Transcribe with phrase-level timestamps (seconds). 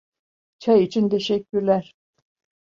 [0.59, 1.93] Çay için teşekkürler.